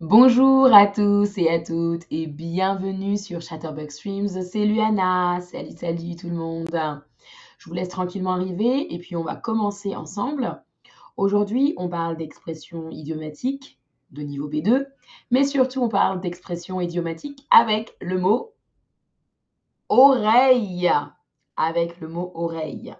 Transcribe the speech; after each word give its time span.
Bonjour 0.00 0.72
à 0.72 0.86
tous 0.86 1.36
et 1.36 1.50
à 1.50 1.58
toutes 1.60 2.06
et 2.10 2.26
bienvenue 2.26 3.18
sur 3.18 3.42
Chatterbug 3.42 3.90
Streams. 3.90 4.28
C'est 4.28 4.64
Luana. 4.64 5.42
Salut, 5.42 5.72
salut 5.76 6.16
tout 6.16 6.30
le 6.30 6.36
monde. 6.36 7.02
Je 7.58 7.68
vous 7.68 7.74
laisse 7.74 7.90
tranquillement 7.90 8.32
arriver 8.32 8.94
et 8.94 8.98
puis 8.98 9.14
on 9.14 9.22
va 9.22 9.36
commencer 9.36 9.94
ensemble. 9.94 10.64
Aujourd'hui, 11.18 11.74
on 11.76 11.90
parle 11.90 12.16
d'expressions 12.16 12.88
idiomatiques 12.88 13.78
de 14.10 14.22
niveau 14.22 14.48
B2, 14.48 14.86
mais 15.30 15.44
surtout 15.44 15.82
on 15.82 15.90
parle 15.90 16.22
d'expressions 16.22 16.80
idiomatiques 16.80 17.46
avec 17.50 17.94
le 18.00 18.18
mot 18.18 18.54
oreille. 19.90 20.90
Avec 21.58 22.00
le 22.00 22.08
mot 22.08 22.32
oreille. 22.34 22.96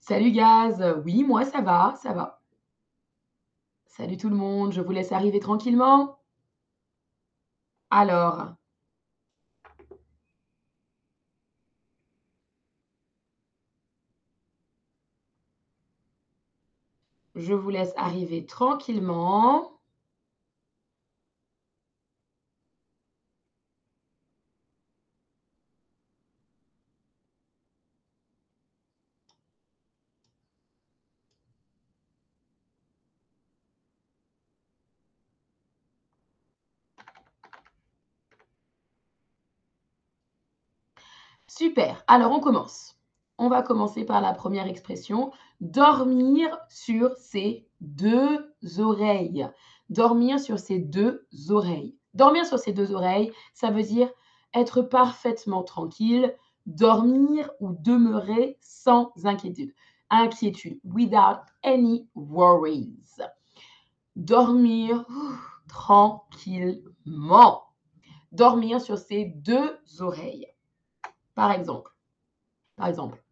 Salut 0.00 0.32
Gaz. 0.32 0.84
Oui, 1.04 1.22
moi 1.22 1.44
ça 1.44 1.60
va, 1.60 1.94
ça 2.02 2.12
va. 2.12 2.39
Salut 4.00 4.16
tout 4.16 4.30
le 4.30 4.36
monde, 4.36 4.72
je 4.72 4.80
vous 4.80 4.92
laisse 4.92 5.12
arriver 5.12 5.40
tranquillement. 5.40 6.18
Alors, 7.90 8.54
je 17.34 17.52
vous 17.52 17.68
laisse 17.68 17.92
arriver 17.96 18.46
tranquillement. 18.46 19.79
Alors, 42.06 42.32
on 42.32 42.40
commence. 42.40 42.96
On 43.38 43.48
va 43.48 43.62
commencer 43.62 44.04
par 44.04 44.20
la 44.20 44.34
première 44.34 44.66
expression. 44.66 45.32
Dormir 45.60 46.58
sur 46.68 47.16
ses 47.16 47.66
deux 47.80 48.52
oreilles. 48.78 49.48
Dormir 49.88 50.38
sur 50.38 50.58
ses 50.58 50.78
deux 50.78 51.26
oreilles. 51.48 51.96
Dormir 52.14 52.44
sur 52.44 52.58
ses 52.58 52.72
deux 52.72 52.92
oreilles, 52.92 53.32
ça 53.54 53.70
veut 53.70 53.82
dire 53.82 54.10
être 54.52 54.82
parfaitement 54.82 55.62
tranquille, 55.62 56.34
dormir 56.66 57.50
ou 57.60 57.72
demeurer 57.72 58.58
sans 58.60 59.12
inquiétude. 59.24 59.72
Inquiétude, 60.10 60.80
without 60.84 61.40
any 61.62 62.08
worries. 62.14 63.20
Dormir 64.16 65.04
tranquillement. 65.68 67.62
Dormir 68.32 68.80
sur 68.80 68.98
ses 68.98 69.24
deux 69.24 69.78
oreilles. 70.00 70.46
Par 71.40 71.52
exemple, 71.52 71.90
par 72.76 72.88
exemple, 72.88 73.24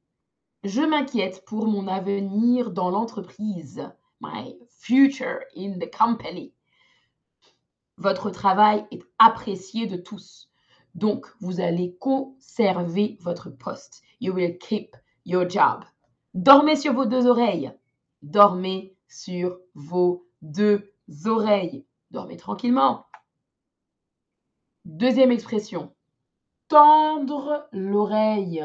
je 0.65 0.81
m'inquiète 0.81 1.45
pour 1.45 1.67
mon 1.67 1.87
avenir 1.87 2.71
dans 2.71 2.89
l'entreprise. 2.89 3.87
My 4.23 4.57
future 4.67 5.41
in 5.55 5.79
the 5.79 5.95
company. 5.95 6.55
Votre 7.99 8.31
travail 8.31 8.87
est 8.93 9.03
apprécié 9.19 9.87
de 9.87 9.99
tous. 9.99 10.51
Donc, 10.95 11.27
vous 11.41 11.61
allez 11.61 11.99
conserver 12.01 13.19
votre 13.21 13.51
poste. 13.51 14.03
You 14.23 14.33
will 14.33 14.57
keep 14.57 14.97
your 15.27 15.47
job. 15.47 15.85
Dormez 16.33 16.77
sur 16.77 16.95
vos 16.95 17.05
deux 17.05 17.27
oreilles. 17.27 17.75
Dormez 18.23 18.97
sur 19.07 19.59
vos 19.75 20.27
deux 20.41 20.95
oreilles. 21.27 21.85
Dormez 22.11 22.39
tranquillement. 22.39 23.05
Deuxième 24.87 25.31
expression. 25.31 25.95
Tendre 26.69 27.67
l'oreille. 27.73 28.63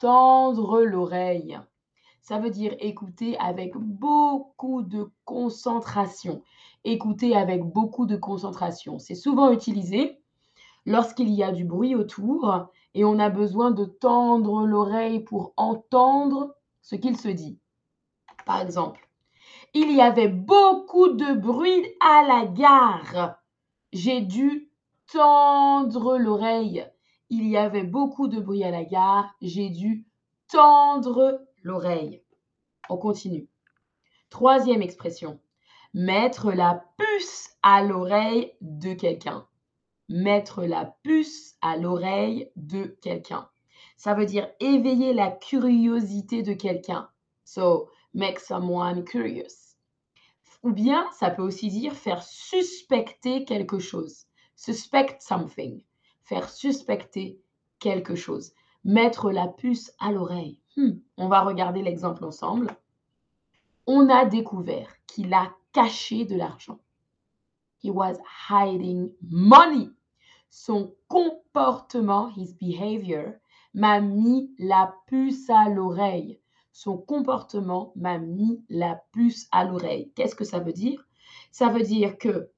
Tendre 0.00 0.82
l'oreille. 0.82 1.60
Ça 2.22 2.40
veut 2.40 2.50
dire 2.50 2.74
écouter 2.80 3.38
avec 3.38 3.76
beaucoup 3.76 4.82
de 4.82 5.12
concentration. 5.24 6.42
Écouter 6.82 7.36
avec 7.36 7.62
beaucoup 7.62 8.06
de 8.06 8.16
concentration. 8.16 8.98
C'est 8.98 9.14
souvent 9.14 9.52
utilisé 9.52 10.20
lorsqu'il 10.86 11.30
y 11.30 11.44
a 11.44 11.52
du 11.52 11.64
bruit 11.64 11.94
autour 11.94 12.66
et 12.94 13.04
on 13.04 13.20
a 13.20 13.30
besoin 13.30 13.70
de 13.70 13.84
tendre 13.84 14.66
l'oreille 14.66 15.20
pour 15.20 15.52
entendre 15.56 16.56
ce 16.82 16.96
qu'il 16.96 17.16
se 17.16 17.28
dit. 17.28 17.60
Par 18.44 18.60
exemple, 18.60 19.08
il 19.72 19.92
y 19.92 20.00
avait 20.00 20.26
beaucoup 20.26 21.10
de 21.10 21.32
bruit 21.34 21.86
à 22.00 22.24
la 22.26 22.46
gare. 22.46 23.36
J'ai 23.92 24.20
dû 24.20 24.72
tendre 25.12 26.18
l'oreille. 26.18 26.84
Il 27.32 27.46
y 27.46 27.56
avait 27.56 27.84
beaucoup 27.84 28.26
de 28.26 28.40
bruit 28.40 28.64
à 28.64 28.72
la 28.72 28.82
gare. 28.82 29.36
J'ai 29.40 29.68
dû 29.68 30.04
tendre 30.48 31.40
l'oreille. 31.62 32.24
On 32.88 32.96
continue. 32.96 33.48
Troisième 34.30 34.82
expression. 34.82 35.38
Mettre 35.94 36.50
la 36.50 36.84
puce 36.98 37.50
à 37.62 37.84
l'oreille 37.84 38.52
de 38.60 38.94
quelqu'un. 38.94 39.46
Mettre 40.08 40.64
la 40.64 40.96
puce 41.04 41.54
à 41.62 41.76
l'oreille 41.76 42.50
de 42.56 42.86
quelqu'un. 43.00 43.48
Ça 43.96 44.14
veut 44.14 44.26
dire 44.26 44.50
éveiller 44.58 45.14
la 45.14 45.30
curiosité 45.30 46.42
de 46.42 46.52
quelqu'un. 46.52 47.08
So, 47.44 47.90
make 48.12 48.40
someone 48.40 49.04
curious. 49.04 49.76
Ou 50.64 50.72
bien, 50.72 51.06
ça 51.12 51.30
peut 51.30 51.42
aussi 51.42 51.68
dire 51.68 51.94
faire 51.94 52.24
suspecter 52.24 53.44
quelque 53.44 53.78
chose. 53.78 54.26
Suspect 54.56 55.18
something 55.20 55.84
faire 56.30 56.48
suspecter 56.48 57.40
quelque 57.80 58.14
chose, 58.14 58.52
mettre 58.84 59.32
la 59.32 59.48
puce 59.48 59.92
à 59.98 60.12
l'oreille. 60.12 60.60
Hmm, 60.76 60.92
on 61.16 61.26
va 61.26 61.40
regarder 61.40 61.82
l'exemple 61.82 62.24
ensemble. 62.24 62.76
On 63.88 64.08
a 64.08 64.24
découvert 64.26 64.94
qu'il 65.08 65.34
a 65.34 65.52
caché 65.72 66.24
de 66.24 66.36
l'argent. 66.36 66.78
He 67.82 67.90
was 67.90 68.14
hiding 68.48 69.10
money. 69.28 69.90
Son 70.50 70.94
comportement, 71.08 72.30
his 72.36 72.54
behavior, 72.54 73.32
m'a 73.74 74.00
mis 74.00 74.54
la 74.60 74.94
puce 75.08 75.50
à 75.50 75.68
l'oreille. 75.68 76.38
Son 76.70 76.96
comportement 76.96 77.92
m'a 77.96 78.18
mis 78.18 78.64
la 78.68 79.02
puce 79.10 79.48
à 79.50 79.64
l'oreille. 79.64 80.12
Qu'est-ce 80.14 80.36
que 80.36 80.44
ça 80.44 80.60
veut 80.60 80.72
dire? 80.72 81.08
Ça 81.50 81.70
veut 81.70 81.82
dire 81.82 82.18
que 82.18 82.52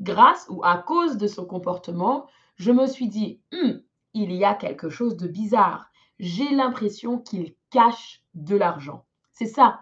grâce 0.00 0.46
ou 0.48 0.64
à 0.64 0.78
cause 0.78 1.16
de 1.16 1.26
son 1.26 1.44
comportement, 1.44 2.26
je 2.56 2.72
me 2.72 2.86
suis 2.86 3.08
dit, 3.08 3.40
hum, 3.52 3.82
il 4.14 4.32
y 4.32 4.44
a 4.44 4.54
quelque 4.54 4.88
chose 4.88 5.16
de 5.16 5.28
bizarre. 5.28 5.90
J'ai 6.18 6.50
l'impression 6.50 7.18
qu'il 7.18 7.54
cache 7.70 8.22
de 8.34 8.56
l'argent. 8.56 9.06
C'est 9.32 9.46
ça, 9.46 9.80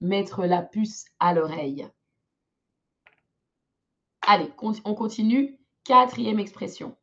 mettre 0.00 0.44
la 0.44 0.62
puce 0.62 1.06
à 1.20 1.34
l'oreille. 1.34 1.88
Allez, 4.22 4.52
on 4.84 4.94
continue. 4.94 5.58
Quatrième 5.84 6.40
expression. 6.40 6.96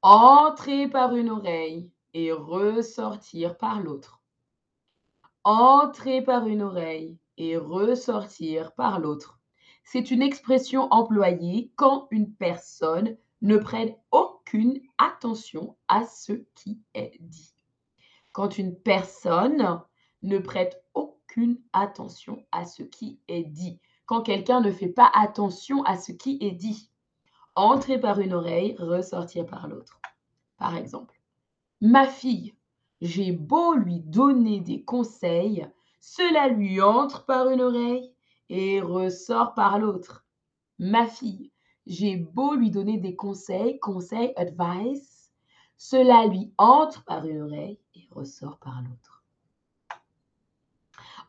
Entrer 0.00 0.88
par 0.88 1.14
une 1.14 1.28
oreille 1.28 1.90
et 2.14 2.32
ressortir 2.32 3.58
par 3.58 3.80
l'autre. 3.80 4.22
Entrer 5.44 6.22
par 6.22 6.46
une 6.46 6.62
oreille 6.62 7.18
et 7.36 7.58
ressortir 7.58 8.72
par 8.72 9.00
l'autre. 9.00 9.39
C'est 9.82 10.10
une 10.10 10.22
expression 10.22 10.88
employée 10.92 11.72
quand 11.76 12.06
une 12.10 12.32
personne 12.32 13.16
ne 13.42 13.56
prennent 13.56 13.94
aucune 14.10 14.80
attention 14.98 15.76
à 15.88 16.04
ce 16.04 16.32
qui 16.54 16.80
est 16.94 17.16
dit. 17.20 17.54
Quand 18.32 18.58
une 18.58 18.76
personne 18.76 19.80
ne 20.22 20.38
prête 20.38 20.82
aucune 20.94 21.60
attention 21.72 22.44
à 22.52 22.64
ce 22.64 22.82
qui 22.82 23.18
est 23.28 23.44
dit. 23.44 23.80
Quand 24.06 24.22
quelqu'un 24.22 24.60
ne 24.60 24.70
fait 24.70 24.88
pas 24.88 25.10
attention 25.14 25.82
à 25.84 25.96
ce 25.96 26.12
qui 26.12 26.38
est 26.40 26.52
dit. 26.52 26.90
Entrer 27.56 27.98
par 27.98 28.20
une 28.20 28.32
oreille, 28.32 28.76
ressortir 28.78 29.46
par 29.46 29.66
l'autre. 29.66 30.00
Par 30.56 30.76
exemple, 30.76 31.20
ma 31.80 32.06
fille, 32.06 32.54
j'ai 33.00 33.32
beau 33.32 33.74
lui 33.74 34.00
donner 34.00 34.60
des 34.60 34.82
conseils, 34.82 35.66
cela 36.00 36.48
lui 36.48 36.80
entre 36.80 37.24
par 37.24 37.48
une 37.48 37.62
oreille 37.62 38.12
et 38.50 38.80
ressort 38.80 39.54
par 39.54 39.78
l'autre. 39.78 40.26
Ma 40.78 41.06
fille, 41.06 41.50
j'ai 41.86 42.16
beau 42.16 42.54
lui 42.54 42.70
donner 42.70 42.98
des 42.98 43.16
conseils, 43.16 43.78
conseils, 43.78 44.32
advice, 44.36 45.30
cela 45.78 46.26
lui 46.26 46.52
entre 46.58 47.04
par 47.04 47.24
une 47.24 47.42
oreille 47.42 47.78
et 47.94 48.06
ressort 48.10 48.58
par 48.58 48.82
l'autre. 48.82 49.24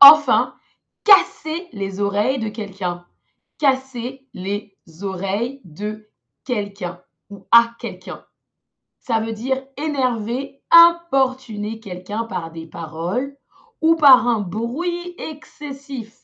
Enfin, 0.00 0.56
casser 1.04 1.68
les 1.72 2.00
oreilles 2.00 2.40
de 2.40 2.48
quelqu'un. 2.48 3.06
Casser 3.56 4.26
les 4.34 4.76
oreilles 5.02 5.60
de 5.64 6.10
quelqu'un 6.44 7.00
ou 7.30 7.46
à 7.52 7.74
quelqu'un. 7.78 8.24
Ça 8.98 9.20
veut 9.20 9.32
dire 9.32 9.62
énerver, 9.76 10.60
importuner 10.70 11.78
quelqu'un 11.78 12.24
par 12.24 12.50
des 12.50 12.66
paroles 12.66 13.36
ou 13.80 13.94
par 13.94 14.26
un 14.26 14.40
bruit 14.40 15.14
excessif 15.18 16.21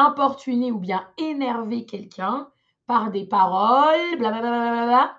importuner 0.00 0.72
ou 0.72 0.78
bien 0.78 1.06
énerver 1.18 1.84
quelqu'un 1.84 2.48
par 2.86 3.10
des 3.10 3.26
paroles, 3.26 4.16
blablabla, 4.18 5.16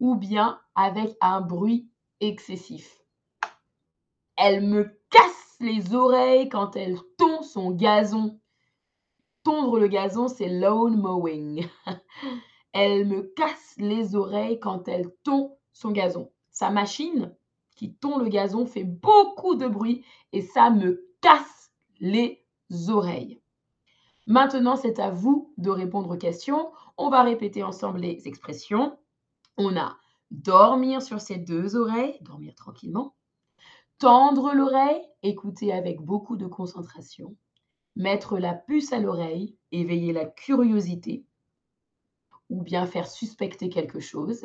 ou 0.00 0.16
bien 0.16 0.60
avec 0.74 1.16
un 1.20 1.40
bruit 1.40 1.88
excessif. 2.20 2.98
Elle 4.36 4.62
me 4.66 4.98
casse 5.10 5.56
les 5.60 5.94
oreilles 5.94 6.48
quand 6.48 6.76
elle 6.76 6.98
tond 7.18 7.42
son 7.42 7.70
gazon. 7.70 8.40
Tondre 9.44 9.78
le 9.78 9.88
gazon, 9.88 10.28
c'est 10.28 10.48
lawn 10.48 10.96
mowing. 10.96 11.68
elle 12.72 13.06
me 13.06 13.22
casse 13.36 13.74
les 13.76 14.16
oreilles 14.16 14.58
quand 14.58 14.88
elle 14.88 15.14
tond 15.24 15.56
son 15.72 15.90
gazon. 15.90 16.30
Sa 16.50 16.70
machine 16.70 17.34
qui 17.76 17.94
tond 17.94 18.18
le 18.18 18.28
gazon 18.28 18.66
fait 18.66 18.84
beaucoup 18.84 19.56
de 19.56 19.66
bruit 19.66 20.04
et 20.32 20.40
ça 20.40 20.70
me 20.70 21.06
casse 21.20 21.72
les 22.00 22.44
oreilles. 22.88 23.41
Maintenant, 24.26 24.76
c'est 24.76 24.98
à 25.00 25.10
vous 25.10 25.52
de 25.58 25.70
répondre 25.70 26.10
aux 26.10 26.18
questions. 26.18 26.70
On 26.96 27.10
va 27.10 27.22
répéter 27.22 27.62
ensemble 27.62 28.00
les 28.00 28.28
expressions. 28.28 28.96
On 29.56 29.76
a 29.76 29.96
dormir 30.30 31.02
sur 31.02 31.20
ses 31.20 31.36
deux 31.36 31.76
oreilles, 31.76 32.18
dormir 32.22 32.54
tranquillement. 32.54 33.14
Tendre 33.98 34.52
l'oreille, 34.54 35.02
écouter 35.22 35.72
avec 35.72 36.00
beaucoup 36.00 36.36
de 36.36 36.46
concentration. 36.46 37.36
Mettre 37.96 38.38
la 38.38 38.54
puce 38.54 38.92
à 38.92 38.98
l'oreille, 38.98 39.56
éveiller 39.70 40.12
la 40.12 40.24
curiosité 40.24 41.24
ou 42.48 42.62
bien 42.62 42.86
faire 42.86 43.08
suspecter 43.08 43.68
quelque 43.68 44.00
chose. 44.00 44.42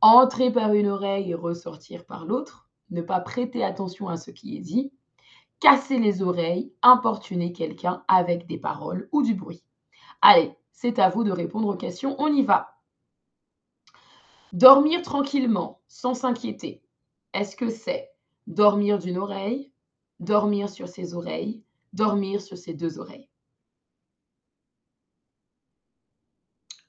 Entrer 0.00 0.52
par 0.52 0.72
une 0.74 0.88
oreille 0.88 1.30
et 1.30 1.34
ressortir 1.34 2.06
par 2.06 2.24
l'autre. 2.24 2.68
Ne 2.90 3.02
pas 3.02 3.20
prêter 3.20 3.64
attention 3.64 4.08
à 4.08 4.16
ce 4.16 4.30
qui 4.30 4.56
est 4.56 4.60
dit 4.60 4.92
casser 5.60 5.98
les 5.98 6.22
oreilles, 6.22 6.72
importuner 6.82 7.52
quelqu'un 7.52 8.04
avec 8.08 8.46
des 8.46 8.58
paroles 8.58 9.08
ou 9.12 9.22
du 9.22 9.34
bruit. 9.34 9.64
Allez, 10.20 10.54
c'est 10.72 10.98
à 10.98 11.08
vous 11.08 11.24
de 11.24 11.32
répondre 11.32 11.68
aux 11.68 11.76
questions, 11.76 12.16
on 12.18 12.32
y 12.32 12.42
va. 12.42 12.80
Dormir 14.52 15.02
tranquillement, 15.02 15.80
sans 15.88 16.14
s'inquiéter. 16.14 16.82
Est-ce 17.32 17.56
que 17.56 17.70
c'est 17.70 18.10
dormir 18.46 18.98
d'une 18.98 19.18
oreille, 19.18 19.72
dormir 20.20 20.68
sur 20.68 20.88
ses 20.88 21.14
oreilles, 21.14 21.62
dormir 21.92 22.40
sur 22.40 22.56
ses 22.56 22.74
deux 22.74 22.98
oreilles? 22.98 23.28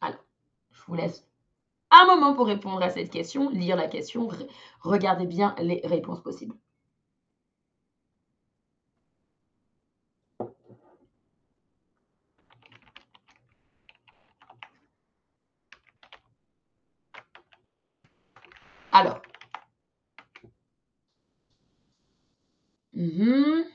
Alors, 0.02 0.24
je 0.72 0.82
vous 0.88 0.96
laisse 0.96 1.26
un 1.92 2.06
moment 2.08 2.34
pour 2.34 2.48
répondre 2.48 2.84
à 2.84 2.90
cette 2.90 3.10
question, 3.10 3.50
lire 3.50 3.76
la 3.76 3.88
question, 3.88 4.30
regardez 4.82 5.26
bien 5.26 5.56
les 5.60 5.82
réponses 5.86 6.22
possibles. 6.22 6.56
Alors. 18.98 19.22
Mhm. 22.94 23.70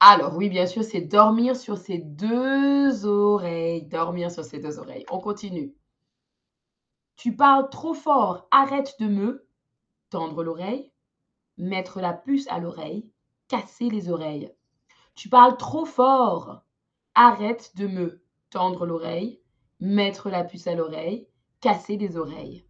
Alors, 0.00 0.36
oui, 0.36 0.50
bien 0.50 0.66
sûr, 0.66 0.84
c'est 0.84 1.00
dormir 1.00 1.56
sur 1.56 1.78
ses 1.78 1.96
deux 1.96 3.06
oreilles. 3.06 3.86
Dormir 3.86 4.30
sur 4.30 4.44
ses 4.44 4.58
deux 4.58 4.78
oreilles. 4.78 5.06
On 5.10 5.18
continue. 5.18 5.72
Tu 7.16 7.34
parles 7.34 7.70
trop 7.70 7.94
fort. 7.94 8.46
Arrête 8.50 8.96
de 9.00 9.06
me 9.06 9.46
tendre 10.10 10.42
l'oreille, 10.44 10.92
mettre 11.58 12.00
la 12.00 12.12
puce 12.14 12.48
à 12.48 12.58
l'oreille, 12.60 13.10
casser 13.52 13.90
les 13.90 14.08
oreilles. 14.08 14.50
Tu 15.14 15.28
parles 15.28 15.58
trop 15.58 15.84
fort. 15.84 16.62
Arrête 17.14 17.76
de 17.76 17.86
me 17.86 18.24
tendre 18.48 18.86
l'oreille, 18.86 19.42
mettre 19.78 20.30
la 20.30 20.42
puce 20.42 20.66
à 20.66 20.74
l'oreille, 20.74 21.28
casser 21.60 21.98
les 21.98 22.16
oreilles. 22.16 22.64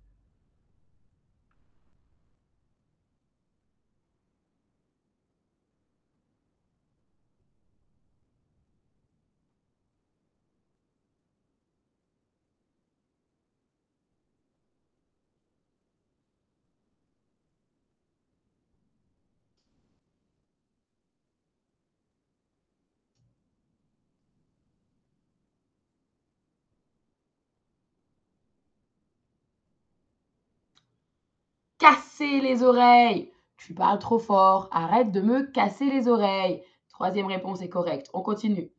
Casser 31.82 32.40
les 32.40 32.62
oreilles. 32.62 33.32
Tu 33.56 33.75
parles 33.75 33.99
trop 33.99 34.20
fort. 34.20 34.69
Arrête 34.70 35.11
de 35.11 35.20
me 35.20 35.50
casser 35.50 35.90
les 35.90 36.06
oreilles. 36.06 36.62
Troisième 36.90 37.26
réponse 37.26 37.61
est 37.61 37.69
correcte. 37.69 38.08
On 38.14 38.23
continue. 38.23 38.70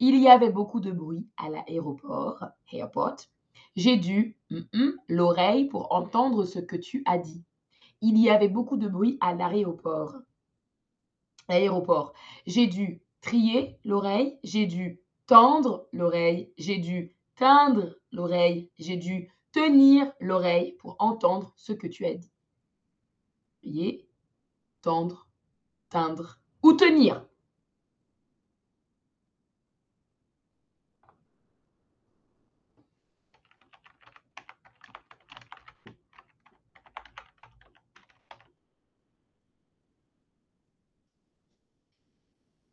Il 0.00 0.18
y 0.18 0.26
avait 0.26 0.50
beaucoup 0.50 0.80
de 0.80 0.90
bruit 0.90 1.28
à 1.36 1.48
l'aéroport. 1.50 2.44
J'ai 3.76 3.96
dû 3.96 4.36
l'oreille 5.06 5.66
pour 5.66 5.92
entendre 5.92 6.44
ce 6.44 6.58
que 6.58 6.74
tu 6.74 7.04
as 7.06 7.18
dit. 7.18 7.44
Il 8.00 8.18
y 8.18 8.28
avait 8.28 8.48
beaucoup 8.48 8.76
de 8.76 8.88
bruit 8.88 9.18
à 9.20 9.34
l'aéroport. 9.34 10.16
Aéroport. 11.46 12.12
J'ai 12.46 12.66
dû 12.66 13.02
trier 13.20 13.78
l'oreille. 13.84 14.36
J'ai 14.42 14.66
dû 14.66 15.00
tendre 15.26 15.86
l'oreille. 15.92 16.52
J'ai 16.58 16.78
dû 16.78 17.14
teindre 17.36 17.94
l'oreille. 18.10 18.68
J'ai 18.80 18.96
dû 18.96 19.30
tenir 19.52 20.12
l'oreille 20.18 20.72
pour 20.72 20.96
entendre 20.98 21.52
ce 21.56 21.72
que 21.72 21.86
tu 21.86 22.04
as 22.04 22.14
dit 22.14 22.31
tendre, 24.82 25.26
teindre 25.90 26.38
ou 26.62 26.74
tenir. 26.74 27.22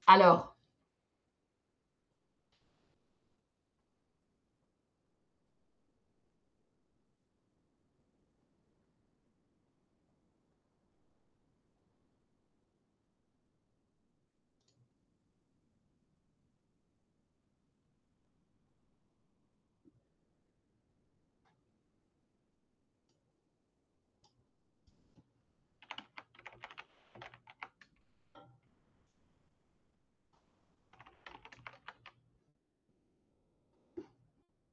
Alors, 0.08 0.49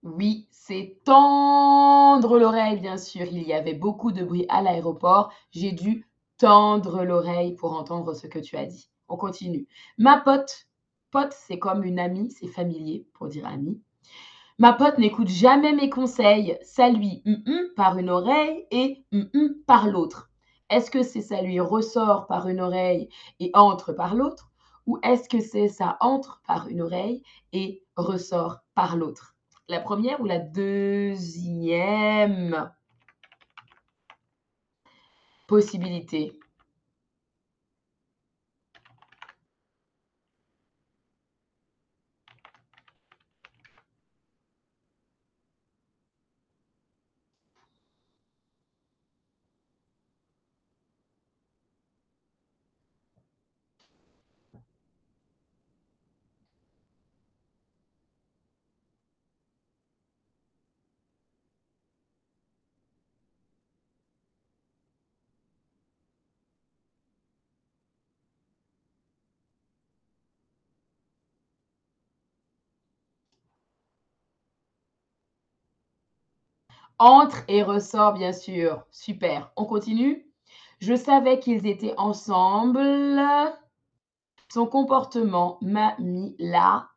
Oui, 0.06 0.46
c'est 0.52 1.00
tendre 1.04 2.38
l'oreille, 2.38 2.78
bien 2.78 2.96
sûr. 2.96 3.24
Il 3.24 3.42
y 3.42 3.52
avait 3.52 3.74
beaucoup 3.74 4.12
de 4.12 4.24
bruit 4.24 4.46
à 4.48 4.62
l'aéroport. 4.62 5.32
J'ai 5.50 5.72
dû 5.72 6.06
tendre 6.38 7.02
l'oreille 7.02 7.56
pour 7.56 7.72
entendre 7.72 8.14
ce 8.14 8.28
que 8.28 8.38
tu 8.38 8.56
as 8.56 8.66
dit. 8.66 8.88
On 9.08 9.16
continue. 9.16 9.66
Ma 9.98 10.20
pote. 10.20 10.68
Pote, 11.10 11.32
c'est 11.32 11.58
comme 11.58 11.82
une 11.82 11.98
amie, 11.98 12.30
c'est 12.30 12.46
familier 12.46 13.04
pour 13.14 13.26
dire 13.26 13.46
amie. 13.46 13.80
Ma 14.58 14.72
pote 14.72 14.98
n'écoute 14.98 15.26
jamais 15.26 15.72
mes 15.72 15.90
conseils. 15.90 16.56
Ça 16.62 16.88
lui 16.88 17.24
par 17.74 17.98
une 17.98 18.10
oreille 18.10 18.64
et 18.70 19.04
par 19.66 19.88
l'autre. 19.88 20.30
Est-ce 20.70 20.88
que 20.88 21.02
c'est 21.02 21.20
ça 21.20 21.42
lui 21.42 21.58
ressort 21.58 22.28
par 22.28 22.46
une 22.46 22.60
oreille 22.60 23.08
et 23.40 23.50
entre 23.54 23.92
par 23.92 24.14
l'autre? 24.14 24.52
Ou 24.86 25.00
est-ce 25.02 25.28
que 25.28 25.40
c'est 25.40 25.68
ça 25.68 25.96
entre 26.00 26.42
par 26.46 26.68
une 26.68 26.82
oreille 26.82 27.24
et 27.52 27.82
ressort 27.96 28.58
par 28.76 28.96
l'autre? 28.96 29.35
La 29.68 29.80
première 29.80 30.20
ou 30.20 30.24
la 30.24 30.38
deuxième 30.38 31.72
possibilité? 35.46 36.32
Entre 76.98 77.44
et 77.48 77.62
ressort, 77.62 78.14
bien 78.14 78.32
sûr. 78.32 78.84
Super. 78.90 79.52
On 79.56 79.64
continue. 79.64 80.26
Je 80.78 80.94
savais 80.94 81.38
qu'ils 81.38 81.66
étaient 81.66 81.94
ensemble. 81.98 83.20
Son 84.52 84.66
comportement 84.66 85.58
m'a 85.60 85.96
mis 85.98 86.34
là. 86.38 86.88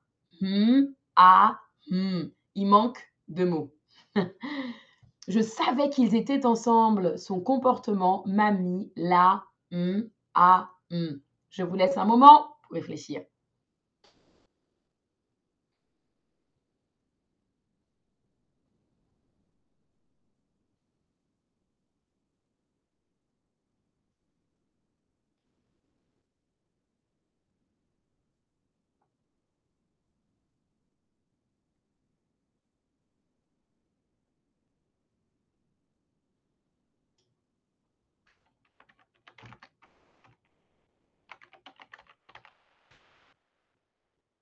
Hmm, 0.42 0.86
ah, 1.16 1.60
hmm. 1.90 2.24
Il 2.56 2.68
manque 2.68 3.12
de 3.28 3.44
mots. 3.46 3.74
Je 5.28 5.42
savais 5.42 5.90
qu'ils 5.90 6.16
étaient 6.16 6.46
ensemble. 6.46 7.20
Son 7.20 7.42
comportement 7.42 8.24
m'a 8.26 8.52
mis 8.52 8.92
là. 8.96 9.44
Hmm, 9.72 10.02
ah, 10.34 10.70
hmm. 10.92 11.16
Je 11.50 11.64
vous 11.64 11.76
laisse 11.76 11.98
un 11.98 12.06
moment 12.06 12.56
pour 12.64 12.74
réfléchir. 12.74 13.22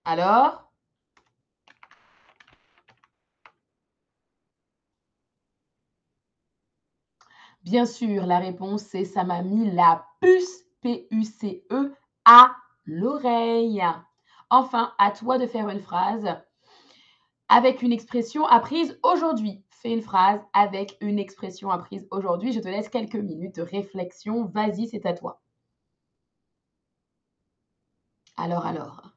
Alors? 0.07 0.71
Bien 7.63 7.85
sûr, 7.85 8.25
la 8.25 8.39
réponse 8.39 8.83
c'est 8.83 9.03
ça 9.03 9.25
m'a 9.25 9.41
mis 9.41 9.69
la 9.71 10.07
puce, 10.21 10.63
P-U-C-E, 10.81 11.93
à 12.23 12.55
l'oreille. 12.85 13.83
Enfin, 14.49 14.93
à 14.97 15.11
toi 15.11 15.37
de 15.37 15.45
faire 15.45 15.67
une 15.67 15.81
phrase 15.81 16.25
avec 17.49 17.81
une 17.81 17.91
expression 17.91 18.45
apprise 18.45 18.97
aujourd'hui. 19.03 19.65
Fais 19.69 19.91
une 19.91 20.01
phrase 20.01 20.39
avec 20.53 20.95
une 21.01 21.19
expression 21.19 21.69
apprise 21.69 22.07
aujourd'hui. 22.11 22.53
Je 22.53 22.61
te 22.61 22.69
laisse 22.69 22.87
quelques 22.87 23.15
minutes 23.15 23.55
de 23.57 23.61
réflexion. 23.61 24.45
Vas-y, 24.45 24.87
c'est 24.87 25.05
à 25.05 25.13
toi. 25.13 25.41
Alors, 28.37 28.65
alors. 28.65 29.16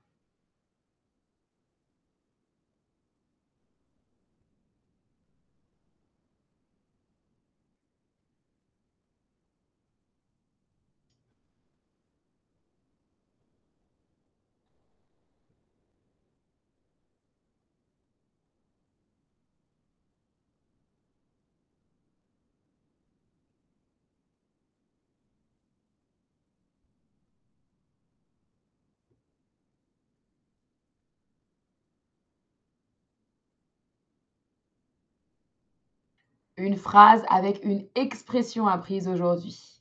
Une 36.61 36.76
phrase 36.76 37.25
avec 37.31 37.64
une 37.64 37.87
expression 37.95 38.67
apprise 38.67 39.09
aujourd'hui. 39.09 39.81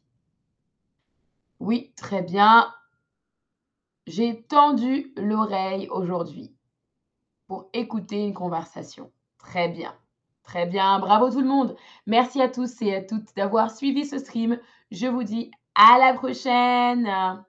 Oui, 1.59 1.91
très 1.97 2.21
bien. 2.21 2.73
J'ai 4.07 4.43
tendu 4.43 5.13
l'oreille 5.17 5.89
aujourd'hui 5.89 6.55
pour 7.47 7.67
écouter 7.73 8.23
une 8.23 8.33
conversation. 8.33 9.11
Très 9.37 9.67
bien. 9.67 9.93
Très 10.43 10.67
bien. 10.67 10.99
Bravo 10.99 11.29
tout 11.29 11.41
le 11.41 11.47
monde. 11.47 11.75
Merci 12.07 12.41
à 12.41 12.47
tous 12.47 12.81
et 12.81 12.95
à 12.95 13.03
toutes 13.03 13.35
d'avoir 13.35 13.71
suivi 13.71 14.05
ce 14.05 14.17
stream. 14.17 14.57
Je 14.89 15.07
vous 15.07 15.23
dis 15.23 15.51
à 15.75 15.99
la 15.99 16.13
prochaine. 16.13 17.43